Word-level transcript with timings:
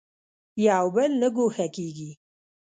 یو 0.67 0.85
بل 0.95 1.11
نه 1.21 1.27
ګوښه 1.35 1.67
کېږي. 1.75 2.11